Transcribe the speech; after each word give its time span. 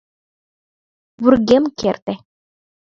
Вургем 1.21 1.63
керте! 1.79 2.13